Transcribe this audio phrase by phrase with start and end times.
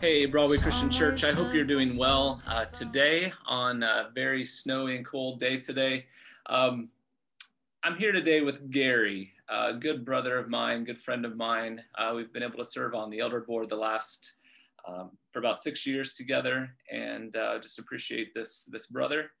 [0.00, 4.96] Hey, Broadway Christian Church, I hope you're doing well uh, today on a very snowy
[4.96, 6.06] and cold day today.
[6.46, 6.88] Um,
[7.84, 11.82] I'm here today with Gary, a good brother of mine, good friend of mine.
[11.98, 14.38] Uh, we've been able to serve on the elder board the last
[14.88, 19.32] um, for about six years together, and uh, just appreciate this this brother.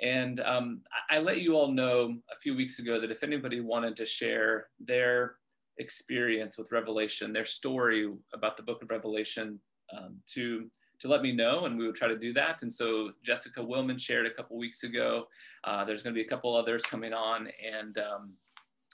[0.00, 3.60] And um, I, I let you all know a few weeks ago that if anybody
[3.60, 5.38] wanted to share their
[5.78, 9.60] experience with Revelation, their story about the book of Revelation,
[9.96, 12.62] um, to to let me know, and we would try to do that.
[12.62, 15.28] And so Jessica Willman shared a couple weeks ago.
[15.64, 18.32] Uh, there's going to be a couple others coming on, and um,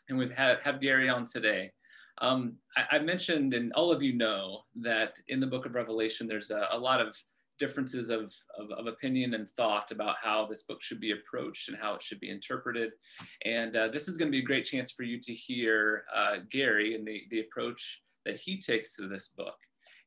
[0.08, 1.70] and we've had have Gary on today.
[2.18, 6.26] Um, I, I, mentioned, and all of you know, that in the book of Revelation,
[6.26, 7.16] there's a, a lot of
[7.62, 11.78] differences of, of, of, opinion and thought about how this book should be approached and
[11.78, 12.90] how it should be interpreted.
[13.44, 16.38] And uh, this is going to be a great chance for you to hear uh,
[16.50, 19.54] Gary and the, the approach that he takes to this book.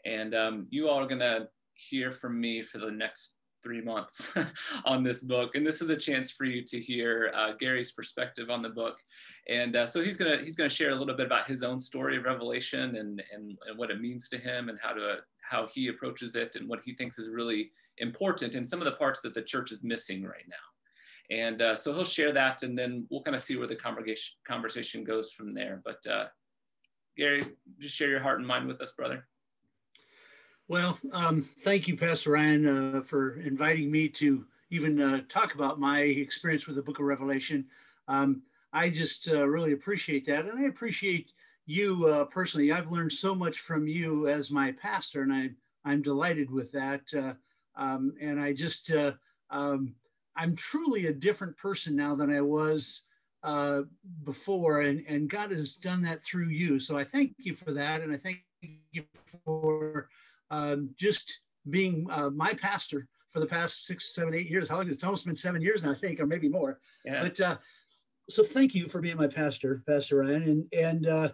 [0.05, 4.38] And um, you all are going to hear from me for the next three months
[4.85, 5.55] on this book.
[5.55, 8.97] And this is a chance for you to hear uh, Gary's perspective on the book.
[9.47, 12.17] And uh, so he's gonna he's gonna share a little bit about his own story
[12.17, 15.17] of Revelation and, and, and what it means to him and how to
[15.49, 18.91] how he approaches it and what he thinks is really important and some of the
[18.93, 20.55] parts that the church is missing right now.
[21.35, 24.35] And uh, so he'll share that, and then we'll kind of see where the congregation
[24.43, 25.81] conversation goes from there.
[25.83, 26.25] But uh,
[27.17, 27.43] Gary,
[27.79, 29.27] just share your heart and mind with us, brother.
[30.67, 35.79] Well, um, thank you, Pastor Ryan, uh, for inviting me to even uh, talk about
[35.79, 37.66] my experience with the Book of Revelation.
[38.07, 41.31] Um, I just uh, really appreciate that, and I appreciate
[41.66, 42.71] you uh, personally.
[42.71, 47.02] I've learned so much from you as my pastor, and I'm I'm delighted with that.
[47.16, 47.33] Uh,
[47.75, 49.13] um, and I just, uh,
[49.49, 49.94] um,
[50.35, 53.03] I'm truly a different person now than I was
[53.44, 53.81] uh,
[54.23, 56.79] before, and, and God has done that through you.
[56.79, 58.44] So I thank you for that, and I thank
[58.91, 59.03] you
[59.45, 60.09] for
[60.50, 61.39] um, just
[61.69, 64.69] being uh, my pastor for the past six, seven, eight years.
[64.69, 64.89] How long?
[64.89, 66.79] It's almost been seven years now, I think, or maybe more.
[67.03, 67.22] Yeah.
[67.22, 67.57] But uh,
[68.29, 71.29] so thank you for being my pastor, Pastor Ryan, and and uh,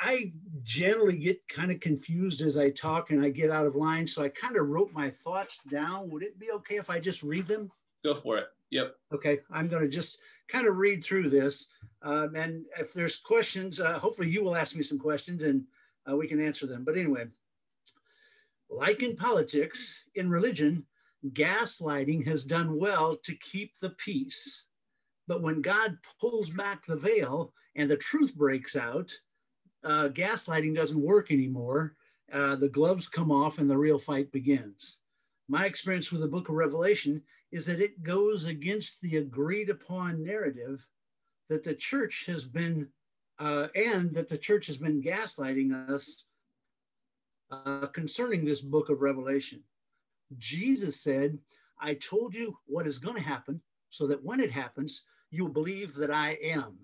[0.00, 0.32] I
[0.62, 4.06] generally get kind of confused as I talk and I get out of line.
[4.06, 6.08] So I kind of wrote my thoughts down.
[6.10, 7.70] Would it be okay if I just read them?
[8.04, 8.48] Go for it.
[8.70, 8.94] Yep.
[9.12, 9.40] Okay.
[9.50, 11.68] I'm going to just kind of read through this.
[12.02, 15.64] Um, and if there's questions, uh, hopefully you will ask me some questions and
[16.08, 16.84] uh, we can answer them.
[16.84, 17.26] But anyway,
[18.70, 20.84] like in politics, in religion,
[21.30, 24.64] gaslighting has done well to keep the peace.
[25.26, 29.12] But when God pulls back the veil and the truth breaks out,
[29.84, 31.94] uh, gaslighting doesn't work anymore.
[32.32, 34.98] Uh, the gloves come off and the real fight begins.
[35.48, 37.22] My experience with the book of Revelation
[37.52, 40.86] is that it goes against the agreed upon narrative
[41.48, 42.86] that the church has been,
[43.38, 46.26] uh, and that the church has been gaslighting us
[47.50, 49.62] uh, concerning this book of Revelation.
[50.36, 51.38] Jesus said,
[51.80, 55.52] I told you what is going to happen so that when it happens, you will
[55.52, 56.76] believe that I am.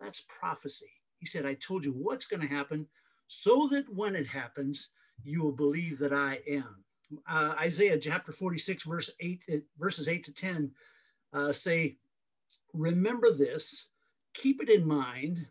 [0.00, 0.90] That's prophecy.
[1.22, 2.84] He said, I told you what's going to happen
[3.28, 4.88] so that when it happens,
[5.22, 6.82] you will believe that I am.
[7.28, 10.72] Uh, Isaiah chapter 46, verse 8, uh, verses 8 to 10
[11.32, 11.96] uh, say,
[12.74, 13.90] Remember this,
[14.34, 15.46] keep it in mind,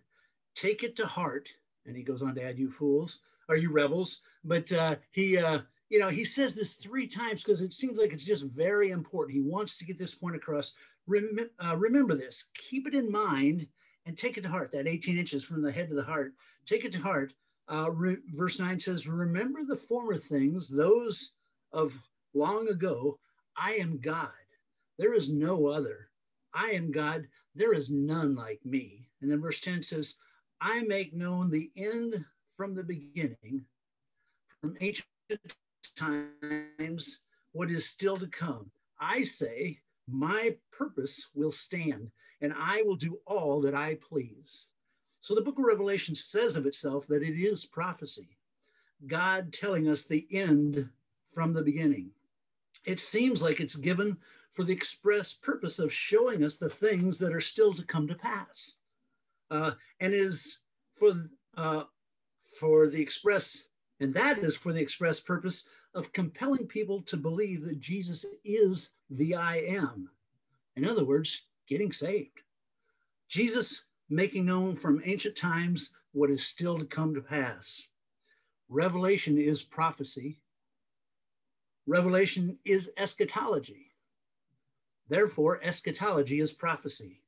[0.56, 1.48] take it to heart.
[1.86, 4.20] And he goes on to add, You fools, are you rebels?
[4.44, 8.12] But uh, he, uh, you know, he says this three times because it seems like
[8.12, 9.38] it's just very important.
[9.38, 10.74] He wants to get this point across.
[11.08, 13.68] Rem- uh, remember this, keep it in mind
[14.12, 16.34] and take it to heart, that 18 inches from the head to the heart.
[16.66, 17.34] Take it to heart.
[17.70, 21.32] Uh, re- verse 9 says, Remember the former things, those
[21.72, 21.98] of
[22.34, 23.18] long ago.
[23.56, 24.28] I am God.
[24.98, 26.10] There is no other.
[26.54, 27.26] I am God.
[27.56, 29.08] There is none like me.
[29.22, 30.18] And then verse 10 says,
[30.60, 32.26] I make known the end
[32.58, 33.64] from the beginning,
[34.60, 35.08] from ancient
[35.96, 37.22] times,
[37.54, 38.70] what is still to come.
[39.00, 44.68] I say, My purpose will stand and I will do all that I please.
[45.20, 48.38] So the book of Revelation says of itself that it is prophecy,
[49.08, 50.90] God telling us the end
[51.32, 52.10] from the beginning.
[52.86, 54.18] It seems like it's given
[54.54, 58.16] for the express purpose of showing us the things that are still to come to
[58.16, 58.76] pass,
[59.52, 60.60] uh, and is
[60.96, 61.14] for
[61.56, 61.84] uh,
[62.58, 63.68] for the express,
[64.00, 68.92] and that is for the express purpose of compelling people to believe that Jesus is
[69.10, 70.10] the I am.
[70.76, 72.42] In other words, getting saved.
[73.30, 77.88] Jesus making known from ancient times what is still to come to pass.
[78.70, 80.40] Revelation is prophecy.
[81.88, 83.92] Revelation is eschatology.
[85.10, 87.22] Therefore, eschatology is prophecy.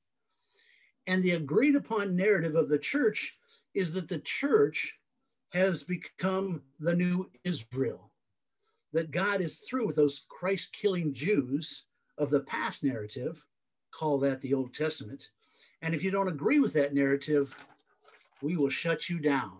[1.07, 3.37] And the agreed upon narrative of the church
[3.73, 4.97] is that the church
[5.49, 8.11] has become the new Israel.
[8.93, 11.85] That God is through with those Christ killing Jews
[12.17, 13.45] of the past narrative,
[13.93, 15.29] call that the Old Testament.
[15.81, 17.55] And if you don't agree with that narrative,
[18.41, 19.57] we will shut you down.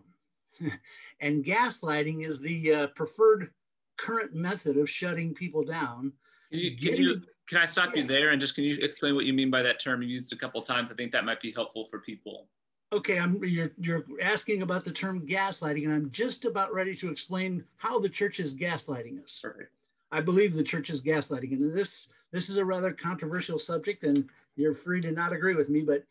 [1.20, 3.52] and gaslighting is the uh, preferred
[3.98, 6.14] current method of shutting people down.
[6.52, 8.02] Can you, can, you, can I stop yeah.
[8.02, 10.02] you there and just can you explain what you mean by that term?
[10.02, 10.92] You used a couple times.
[10.92, 12.48] I think that might be helpful for people.
[12.92, 17.10] Okay, I'm you're you're asking about the term gaslighting, and I'm just about ready to
[17.10, 19.40] explain how the church is gaslighting us.
[19.42, 19.74] Perfect.
[20.12, 24.28] I believe the church is gaslighting, and this this is a rather controversial subject, and
[24.58, 26.04] you're free to not agree with me, but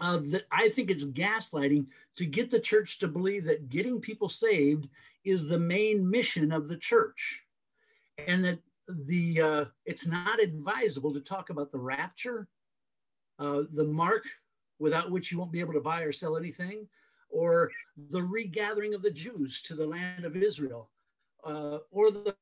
[0.00, 1.86] uh, the, I think it's gaslighting
[2.16, 4.88] to get the church to believe that getting people saved
[5.24, 7.42] is the main mission of the church,
[8.26, 8.58] and that
[8.88, 12.48] the uh, it's not advisable to talk about the rapture,
[13.38, 14.24] uh, the mark
[14.78, 16.88] without which you won't be able to buy or sell anything,
[17.28, 17.70] or
[18.08, 20.88] the regathering of the Jews to the land of Israel,
[21.44, 22.34] uh, or the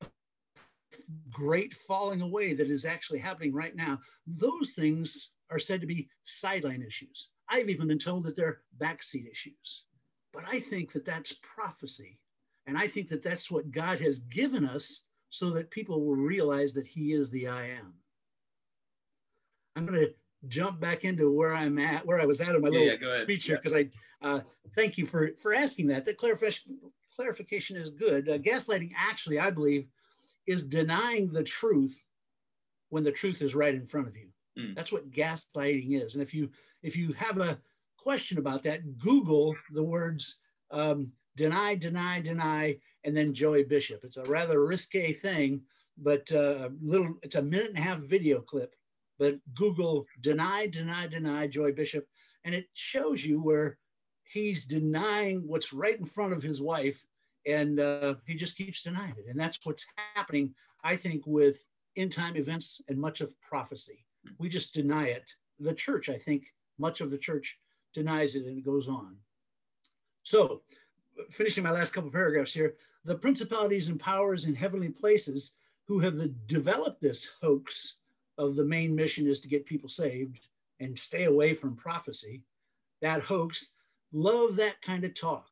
[1.31, 3.99] great falling away that is actually happening right now.
[4.26, 7.31] Those things are said to be sideline issues.
[7.49, 9.85] I've even been told that they're backseat issues.
[10.32, 12.19] But I think that that's prophecy.
[12.67, 16.73] And I think that that's what God has given us so that people will realize
[16.75, 17.94] that He is the I am.
[19.76, 20.12] I'm going to
[20.49, 23.44] jump back into where I'm at, where I was at in my little yeah, speech
[23.44, 23.88] here, because I
[24.23, 24.40] uh,
[24.75, 26.05] thank you for for asking that.
[26.05, 26.79] That clarification
[27.14, 28.29] clarification is good.
[28.29, 29.88] Uh, gaslighting, actually, I believe,
[30.49, 32.05] is denying the truth
[32.89, 34.29] when the truth is right in front of you.
[34.59, 34.75] Mm.
[34.75, 36.15] That's what gaslighting is.
[36.15, 36.50] And if you
[36.83, 37.59] if you have a
[37.97, 40.41] question about that, Google the words
[40.71, 44.00] um, deny, deny, deny, and then Joey Bishop.
[44.03, 45.61] It's a rather risque thing,
[45.97, 47.15] but uh, little.
[47.23, 48.75] It's a minute and a half video clip
[49.19, 52.06] but Google deny, deny, deny Joey Bishop,
[52.45, 53.79] and it shows you where
[54.25, 57.05] he's denying what's right in front of his wife,
[57.46, 59.26] and uh, he just keeps denying it.
[59.29, 60.55] And that's what's happening,
[60.85, 64.05] I think, with end time events and much of prophecy.
[64.38, 65.31] We just deny it.
[65.58, 66.46] The church, I think,
[66.79, 67.58] much of the church
[67.94, 69.17] denies it and it goes on.
[70.23, 70.62] So,
[71.31, 72.75] finishing my last couple paragraphs here,
[73.05, 75.52] the principalities and powers in heavenly places
[75.87, 77.96] who have developed this hoax
[78.37, 80.40] of the main mission is to get people saved
[80.81, 82.44] and stay away from prophecy,
[83.00, 83.73] that hoax,
[84.12, 85.49] love that kind of talk.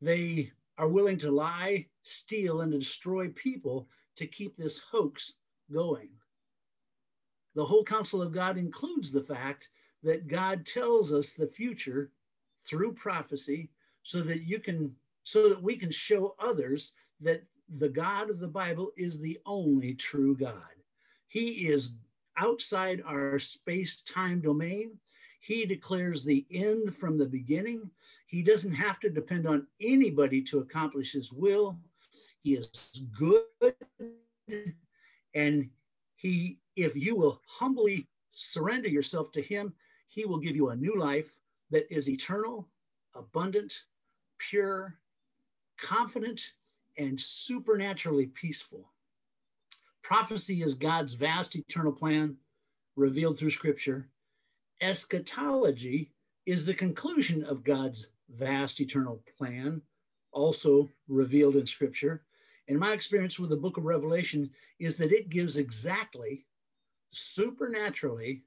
[0.00, 5.34] They are willing to lie, steal, and destroy people to keep this hoax
[5.72, 6.08] going.
[7.54, 9.68] The whole counsel of God includes the fact
[10.02, 12.10] that God tells us the future
[12.58, 13.70] through prophecy
[14.02, 17.44] so that you can so that we can show others that
[17.78, 20.74] the God of the Bible is the only true God.
[21.28, 21.94] He is
[22.36, 24.98] outside our space time domain.
[25.42, 27.90] He declares the end from the beginning.
[28.26, 31.76] He doesn't have to depend on anybody to accomplish his will.
[32.44, 32.68] He is
[33.18, 33.74] good.
[35.34, 35.68] And
[36.14, 39.74] he, if you will humbly surrender yourself to him,
[40.06, 41.36] he will give you a new life
[41.72, 42.68] that is eternal,
[43.16, 43.72] abundant,
[44.38, 44.96] pure,
[45.76, 46.52] confident,
[46.98, 48.92] and supernaturally peaceful.
[50.02, 52.36] Prophecy is God's vast eternal plan
[52.94, 54.08] revealed through scripture.
[54.82, 56.10] Eschatology
[56.44, 59.80] is the conclusion of God's vast eternal plan,
[60.32, 62.24] also revealed in scripture.
[62.68, 66.44] And my experience with the book of Revelation is that it gives exactly,
[67.12, 68.42] supernaturally,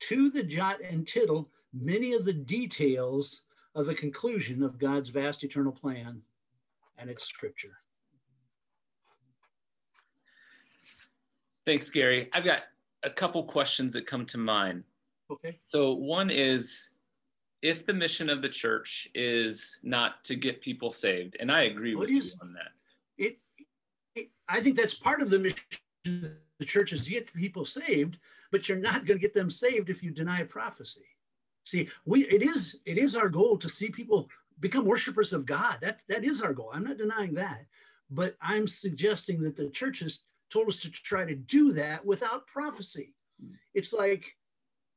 [0.00, 3.42] to the jot and tittle, many of the details
[3.74, 6.22] of the conclusion of God's vast eternal plan
[6.98, 7.78] and its scripture.
[11.66, 12.28] Thanks, Gary.
[12.32, 12.62] I've got
[13.02, 14.84] a couple questions that come to mind.
[15.34, 15.58] Okay.
[15.64, 16.94] So one is
[17.62, 21.94] if the mission of the church is not to get people saved, and I agree
[21.94, 22.72] what with is, you on that.
[23.16, 23.38] It,
[24.14, 25.56] it, I think that's part of the mission
[26.06, 28.18] of the church is to get people saved,
[28.52, 31.06] but you're not going to get them saved if you deny prophecy.
[31.64, 34.28] See, we it is it is our goal to see people
[34.60, 35.78] become worshipers of God.
[35.80, 36.70] That that is our goal.
[36.72, 37.64] I'm not denying that,
[38.10, 43.14] but I'm suggesting that the churches told us to try to do that without prophecy.
[43.40, 43.54] Hmm.
[43.72, 44.36] It's like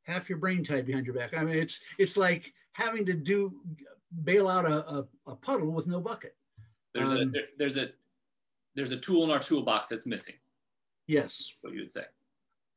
[0.07, 1.33] half your brain tied behind your back.
[1.35, 3.53] I mean, it's it's like having to do
[4.23, 6.35] bail out a, a, a puddle with no bucket.
[6.93, 7.89] There's um, a there, there's a
[8.75, 10.35] there's a tool in our toolbox that's missing.
[11.07, 11.51] Yes.
[11.61, 12.03] What you would say.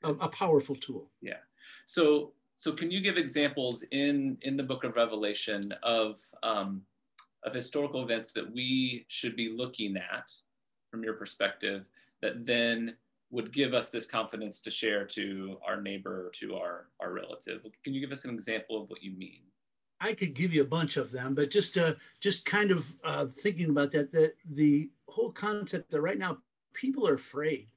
[0.03, 1.11] A, a powerful tool.
[1.21, 1.39] Yeah.
[1.87, 6.83] So so can you give examples in in the book of Revelation of um,
[7.45, 10.33] of historical events that we should be looking at
[10.91, 11.87] from your perspective
[12.21, 12.97] that then
[13.31, 17.65] would give us this confidence to share to our neighbor or to our, our relative.
[17.85, 19.41] Can you give us an example of what you mean?
[20.01, 23.27] I could give you a bunch of them, but just uh, just kind of uh,
[23.27, 26.39] thinking about that, the the whole concept that right now
[26.73, 27.69] people are afraid.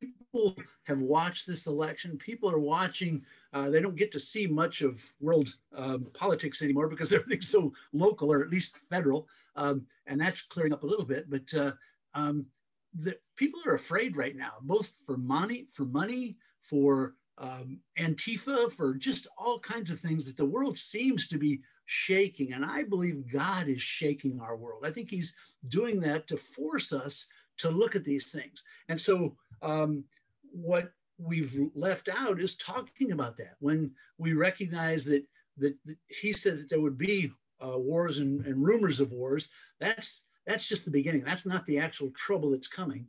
[0.00, 2.16] People have watched this election.
[2.16, 3.22] People are watching.
[3.52, 7.72] Uh, they don't get to see much of world um, politics anymore because everything's so
[7.92, 9.26] local, or at least federal,
[9.56, 11.28] um, and that's clearing up a little bit.
[11.28, 11.72] But uh,
[12.14, 12.46] um,
[12.94, 18.94] the people are afraid right now, both for money, for money, for um, Antifa, for
[18.94, 22.52] just all kinds of things that the world seems to be shaking.
[22.52, 24.84] And I believe God is shaking our world.
[24.84, 25.34] I think He's
[25.68, 28.62] doing that to force us to look at these things.
[28.88, 30.04] And so, um,
[30.52, 33.54] what we've left out is talking about that.
[33.60, 35.24] When we recognize that
[35.58, 37.32] that, that He said that there would be
[37.64, 39.48] uh, wars and, and rumors of wars,
[39.80, 41.24] that's that's just the beginning.
[41.24, 43.06] That's not the actual trouble that's coming.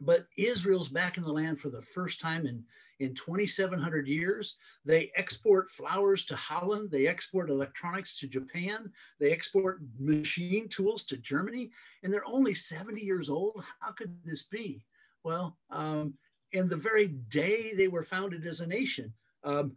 [0.00, 2.64] But Israel's back in the land for the first time in
[3.02, 4.56] in 2,700 years.
[4.84, 6.90] They export flowers to Holland.
[6.90, 8.92] They export electronics to Japan.
[9.18, 11.70] They export machine tools to Germany.
[12.02, 13.64] And they're only 70 years old.
[13.80, 14.84] How could this be?
[15.24, 16.14] Well, um,
[16.52, 19.72] in the very day they were founded as a nation, um,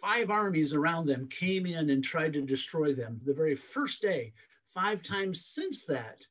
[0.00, 4.32] five armies around them came in and tried to destroy them the very first day.
[4.74, 6.24] Five times since that,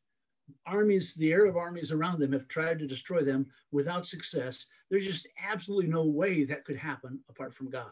[0.65, 4.67] armies, the Arab armies around them have tried to destroy them without success.
[4.89, 7.91] There's just absolutely no way that could happen apart from God.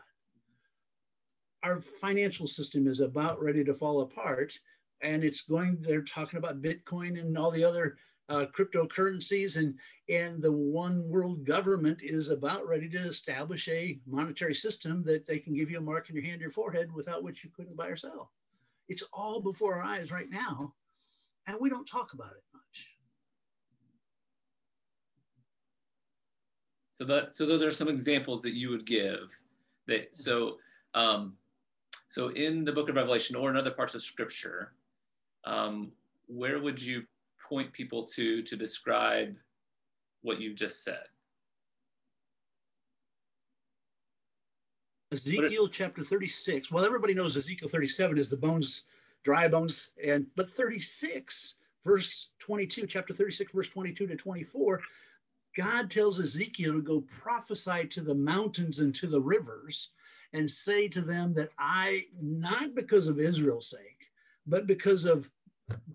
[1.63, 4.57] Our financial system is about ready to fall apart,
[5.01, 7.97] and it's going, they're talking about Bitcoin and all the other
[8.29, 9.75] uh, cryptocurrencies, and,
[10.09, 15.39] and the one world government is about ready to establish a monetary system that they
[15.39, 17.87] can give you a mark in your hand, your forehead, without which you couldn't buy
[17.87, 18.31] or sell.
[18.89, 20.73] It's all before our eyes right now,
[21.45, 22.87] and we don't talk about it much.
[26.93, 29.37] So that so those are some examples that you would give.
[29.87, 30.57] That so
[30.93, 31.33] um,
[32.07, 34.73] so in the book of Revelation or in other parts of Scripture,
[35.43, 35.91] um,
[36.27, 37.03] where would you
[37.41, 39.35] point people to to describe
[40.21, 41.03] what you've just said?
[45.11, 46.69] Ezekiel chapter 36.
[46.69, 48.83] Well, everybody knows Ezekiel 37 is the bones,
[49.23, 54.81] dry bones, and but 36, verse 22, chapter 36, verse 22 to 24,
[55.55, 59.91] God tells Ezekiel to go prophesy to the mountains and to the rivers
[60.33, 64.11] and say to them that I, not because of Israel's sake,
[64.45, 65.29] but because of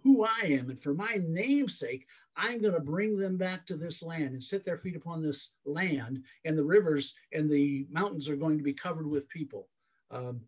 [0.03, 3.77] who I am and for my name's sake, I'm going to bring them back to
[3.77, 8.29] this land and set their feet upon this land, and the rivers and the mountains
[8.29, 9.69] are going to be covered with people.
[10.11, 10.41] Um,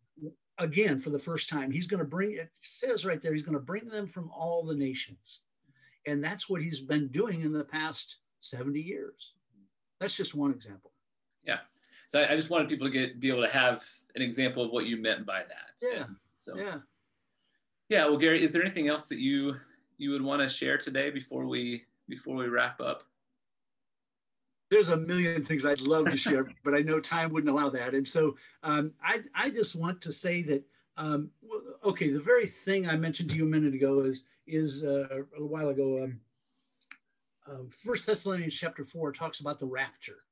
[0.58, 3.58] again, for the first time, he's going to bring it says right there, he's going
[3.58, 5.42] to bring them from all the nations.
[6.06, 9.34] And that's what he's been doing in the past 70 years.
[10.00, 10.92] That's just one example.
[11.44, 11.60] Yeah.
[12.08, 14.70] So I, I just wanted people to get be able to have an example of
[14.70, 15.80] what you meant by that.
[15.82, 16.04] Yeah.
[16.04, 16.78] And so Yeah.
[17.88, 18.06] Yeah.
[18.06, 19.56] Well, Gary, is there anything else that you
[19.98, 23.02] you would want to share today before we before we wrap up?
[24.70, 27.94] There's a million things I'd love to share, but I know time wouldn't allow that.
[27.94, 30.64] And so um, I, I just want to say that,
[30.96, 31.30] um,
[31.84, 35.06] okay, the very thing I mentioned to you a minute ago is, is uh,
[35.38, 36.20] a while ago, um,
[37.46, 40.24] uh, First Thessalonians chapter four talks about the rapture.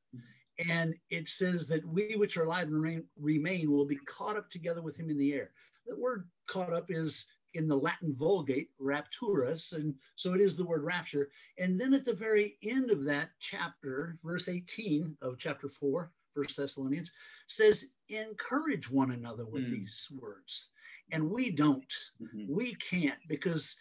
[0.68, 4.50] And it says that we which are alive and remain, remain will be caught up
[4.50, 5.50] together with him in the air.
[5.86, 10.64] The word caught up is in the Latin Vulgate, rapturus, and so it is the
[10.64, 11.30] word rapture.
[11.58, 16.56] And then at the very end of that chapter, verse 18 of chapter 4, First
[16.56, 17.12] Thessalonians,
[17.46, 19.70] says, encourage one another with Mm.
[19.72, 20.68] these words.
[21.10, 21.92] And we don't.
[22.22, 22.48] Mhm.
[22.48, 23.78] We can't because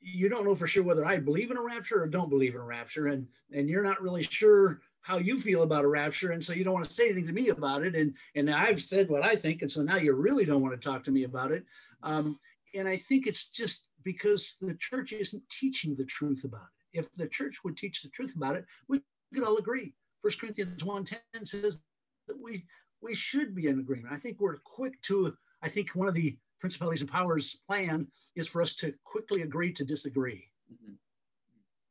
[0.00, 2.60] you don't know for sure whether I believe in a rapture or don't believe in
[2.60, 3.08] a rapture.
[3.08, 6.30] And, and you're not really sure how you feel about a rapture.
[6.30, 7.94] And so you don't want to say anything to me about it.
[7.94, 9.60] And, and I've said what I think.
[9.60, 11.66] And so now you really don't want to talk to me about it.
[12.02, 12.38] Um,
[12.74, 16.62] and I think it's just because the church isn't teaching the truth about
[16.92, 16.98] it.
[16.98, 19.00] If the church would teach the truth about it, we
[19.34, 19.94] could all agree.
[20.22, 21.82] First Corinthians 1.10 says
[22.26, 22.64] that we
[23.02, 24.12] we should be in agreement.
[24.12, 28.46] I think we're quick to, I think one of the principalities and powers plan is
[28.46, 30.50] for us to quickly agree to disagree.
[30.70, 30.98] Mhm.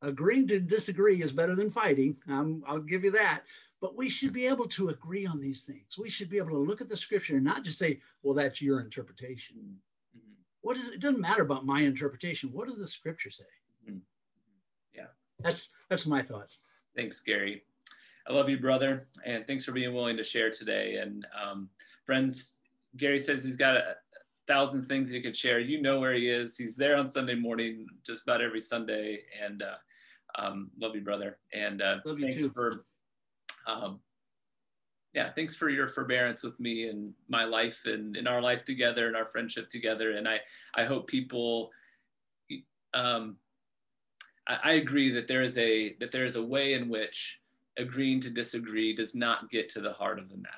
[0.04, 2.22] Agreeing to disagree is better than fighting.
[2.28, 3.44] Um, I'll give you that.
[3.82, 5.98] But we should be able to agree on these things.
[5.98, 8.62] We should be able to look at the scripture and not just say, well, that's
[8.62, 9.82] your interpretation.
[10.62, 10.96] What is it?
[10.96, 12.52] It doesn't matter about my interpretation.
[12.52, 13.46] What does the scripture say?
[13.90, 14.02] Mhm.
[14.94, 15.08] Yeah.
[15.40, 16.60] That's that's my thoughts.
[16.96, 17.64] Thanks, Gary.
[18.28, 20.98] I love you, brother, and thanks for being willing to share today.
[20.98, 21.70] And um,
[22.06, 22.58] friends,
[22.98, 23.96] Gary says he's got a,
[24.48, 25.60] thousands of things he could share.
[25.60, 26.58] You know where he is.
[26.58, 29.20] He's there on Sunday morning, just about every Sunday.
[29.44, 29.76] And uh,
[30.38, 31.40] um, love you, brother.
[31.54, 32.50] And uh, Love you thanks too.
[32.50, 32.86] for
[33.66, 34.00] um,
[35.14, 39.08] yeah, thanks for your forbearance with me and my life and in our life together
[39.08, 40.12] and our friendship together.
[40.12, 40.40] And I,
[40.76, 41.72] I hope people,
[42.94, 43.38] um,
[44.48, 47.40] I, I agree that there is a that there is a way in which
[47.78, 50.56] agreeing to disagree does not get to the heart of the matter.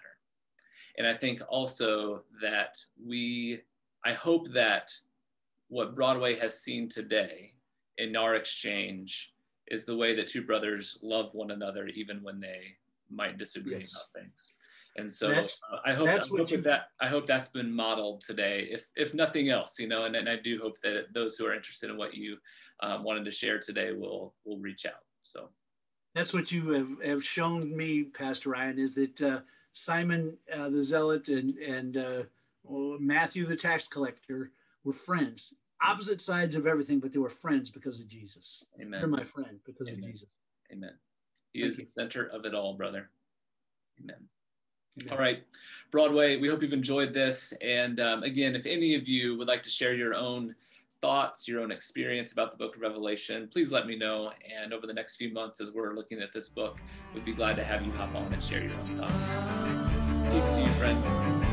[0.97, 3.61] And I think also that we,
[4.03, 4.91] I hope that
[5.69, 7.51] what Broadway has seen today
[7.97, 9.33] in our exchange
[9.67, 12.75] is the way that two brothers love one another even when they
[13.11, 13.91] might disagree yes.
[13.93, 14.53] about things.
[14.97, 15.47] And so uh,
[15.85, 16.61] I hope, I hope you...
[16.61, 20.03] that I hope that's been modeled today, if if nothing else, you know.
[20.03, 22.37] And, and I do hope that those who are interested in what you
[22.81, 25.03] um, wanted to share today will will reach out.
[25.21, 25.49] So
[26.13, 29.39] that's what you have, have shown me, Pastor Ryan, is that uh,
[29.71, 32.23] Simon uh, the Zealot and and uh,
[32.99, 34.51] Matthew the tax collector
[34.83, 38.65] were friends, opposite sides of everything, but they were friends because of Jesus.
[38.81, 38.99] Amen.
[38.99, 40.03] They're my friend because Amen.
[40.03, 40.29] of Jesus.
[40.71, 40.93] Amen.
[41.53, 43.09] He is the center of it all, brother.
[44.01, 44.15] Amen.
[45.01, 45.13] Amen.
[45.13, 45.43] All right,
[45.91, 47.53] Broadway, we hope you've enjoyed this.
[47.61, 50.55] And um, again, if any of you would like to share your own
[51.01, 54.31] thoughts, your own experience about the book of Revelation, please let me know.
[54.61, 56.79] And over the next few months, as we're looking at this book,
[57.13, 59.29] we'd be glad to have you hop on and share your own thoughts.
[60.31, 61.50] Peace to you, friends.